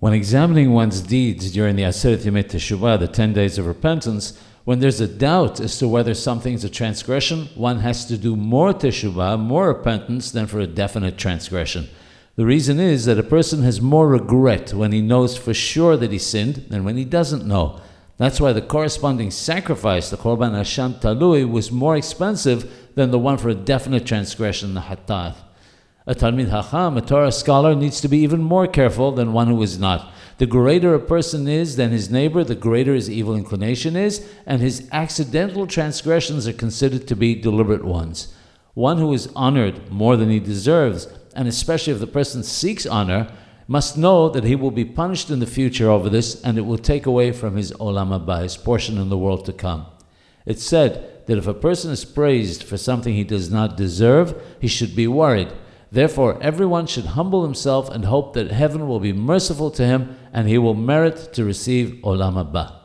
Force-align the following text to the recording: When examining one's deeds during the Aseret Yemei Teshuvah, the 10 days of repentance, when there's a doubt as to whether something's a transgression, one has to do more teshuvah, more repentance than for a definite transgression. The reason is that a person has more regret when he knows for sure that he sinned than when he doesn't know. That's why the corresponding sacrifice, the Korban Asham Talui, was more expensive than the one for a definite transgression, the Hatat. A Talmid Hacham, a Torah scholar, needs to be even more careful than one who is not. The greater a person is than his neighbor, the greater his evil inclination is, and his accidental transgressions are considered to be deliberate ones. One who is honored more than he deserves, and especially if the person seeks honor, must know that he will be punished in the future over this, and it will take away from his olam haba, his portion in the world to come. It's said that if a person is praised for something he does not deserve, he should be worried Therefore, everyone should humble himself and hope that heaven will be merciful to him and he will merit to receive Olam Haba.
When 0.00 0.12
examining 0.12 0.70
one's 0.70 1.00
deeds 1.00 1.50
during 1.50 1.74
the 1.74 1.82
Aseret 1.82 2.18
Yemei 2.18 2.44
Teshuvah, 2.44 3.00
the 3.00 3.08
10 3.08 3.32
days 3.32 3.58
of 3.58 3.66
repentance, 3.66 4.38
when 4.64 4.78
there's 4.78 5.00
a 5.00 5.08
doubt 5.08 5.58
as 5.58 5.76
to 5.78 5.88
whether 5.88 6.14
something's 6.14 6.62
a 6.62 6.70
transgression, 6.70 7.48
one 7.56 7.80
has 7.80 8.04
to 8.04 8.16
do 8.16 8.36
more 8.36 8.72
teshuvah, 8.72 9.40
more 9.40 9.66
repentance 9.66 10.30
than 10.30 10.46
for 10.46 10.60
a 10.60 10.68
definite 10.68 11.18
transgression. 11.18 11.88
The 12.36 12.46
reason 12.46 12.78
is 12.78 13.06
that 13.06 13.18
a 13.18 13.24
person 13.24 13.62
has 13.62 13.80
more 13.80 14.06
regret 14.06 14.72
when 14.72 14.92
he 14.92 15.02
knows 15.02 15.36
for 15.36 15.52
sure 15.52 15.96
that 15.96 16.12
he 16.12 16.18
sinned 16.18 16.66
than 16.68 16.84
when 16.84 16.96
he 16.96 17.04
doesn't 17.04 17.44
know. 17.44 17.80
That's 18.18 18.40
why 18.40 18.52
the 18.52 18.62
corresponding 18.62 19.32
sacrifice, 19.32 20.10
the 20.10 20.16
Korban 20.16 20.52
Asham 20.52 21.00
Talui, 21.00 21.50
was 21.50 21.72
more 21.72 21.96
expensive 21.96 22.88
than 22.94 23.10
the 23.10 23.18
one 23.18 23.36
for 23.36 23.48
a 23.48 23.54
definite 23.54 24.06
transgression, 24.06 24.74
the 24.74 24.82
Hatat. 24.82 25.34
A 26.08 26.14
Talmid 26.14 26.48
Hacham, 26.48 26.96
a 26.96 27.02
Torah 27.02 27.30
scholar, 27.30 27.74
needs 27.74 28.00
to 28.00 28.08
be 28.08 28.16
even 28.20 28.42
more 28.42 28.66
careful 28.66 29.12
than 29.12 29.34
one 29.34 29.48
who 29.48 29.62
is 29.62 29.78
not. 29.78 30.10
The 30.38 30.46
greater 30.46 30.94
a 30.94 31.00
person 31.00 31.46
is 31.46 31.76
than 31.76 31.90
his 31.90 32.10
neighbor, 32.10 32.42
the 32.42 32.54
greater 32.54 32.94
his 32.94 33.10
evil 33.10 33.36
inclination 33.36 33.94
is, 33.94 34.26
and 34.46 34.62
his 34.62 34.88
accidental 34.90 35.66
transgressions 35.66 36.48
are 36.48 36.54
considered 36.54 37.06
to 37.08 37.14
be 37.14 37.34
deliberate 37.34 37.84
ones. 37.84 38.34
One 38.72 38.96
who 38.96 39.12
is 39.12 39.28
honored 39.36 39.92
more 39.92 40.16
than 40.16 40.30
he 40.30 40.40
deserves, 40.40 41.08
and 41.36 41.46
especially 41.46 41.92
if 41.92 42.00
the 42.00 42.06
person 42.06 42.42
seeks 42.42 42.86
honor, 42.86 43.30
must 43.66 43.98
know 43.98 44.30
that 44.30 44.44
he 44.44 44.56
will 44.56 44.70
be 44.70 44.86
punished 44.86 45.28
in 45.28 45.40
the 45.40 45.46
future 45.46 45.90
over 45.90 46.08
this, 46.08 46.40
and 46.40 46.56
it 46.56 46.62
will 46.62 46.78
take 46.78 47.04
away 47.04 47.32
from 47.32 47.56
his 47.56 47.70
olam 47.72 48.18
haba, 48.18 48.44
his 48.44 48.56
portion 48.56 48.96
in 48.96 49.10
the 49.10 49.18
world 49.18 49.44
to 49.44 49.52
come. 49.52 49.84
It's 50.46 50.64
said 50.64 51.26
that 51.26 51.36
if 51.36 51.46
a 51.46 51.52
person 51.52 51.90
is 51.90 52.06
praised 52.06 52.62
for 52.62 52.78
something 52.78 53.12
he 53.12 53.24
does 53.24 53.50
not 53.50 53.76
deserve, 53.76 54.42
he 54.58 54.68
should 54.68 54.96
be 54.96 55.06
worried 55.06 55.52
Therefore, 55.90 56.38
everyone 56.42 56.86
should 56.86 57.06
humble 57.06 57.44
himself 57.44 57.88
and 57.88 58.04
hope 58.04 58.34
that 58.34 58.50
heaven 58.50 58.86
will 58.86 59.00
be 59.00 59.12
merciful 59.12 59.70
to 59.72 59.86
him 59.86 60.16
and 60.32 60.48
he 60.48 60.58
will 60.58 60.74
merit 60.74 61.32
to 61.34 61.44
receive 61.44 62.00
Olam 62.02 62.34
Haba. 62.34 62.77